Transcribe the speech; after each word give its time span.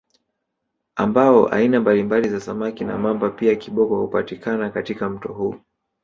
Ambao 0.95 1.47
aina 1.53 1.79
mbalimbali 1.79 2.29
za 2.29 2.39
Samaki 2.39 2.83
na 2.83 2.97
Mamba 2.97 3.29
pia 3.29 3.55
viboko 3.55 3.95
hupatikana 4.01 4.69
katika 4.69 5.09
mto 5.09 5.33
huu 5.33 5.55